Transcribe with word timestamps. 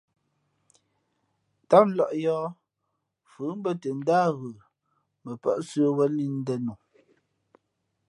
Tám 1.69 1.87
lᾱʼ 1.97 2.11
yōh, 2.23 2.45
fʉ 3.29 3.43
mbᾱ 3.59 3.71
tα 3.81 3.89
ndáh 3.99 4.29
ghə, 4.39 4.49
mα 5.23 5.31
pά 5.41 5.51
sə̌wēn 5.69 6.11
lǐʼ 6.17 6.31
ndēn 6.39 6.61
nu. 6.65 6.73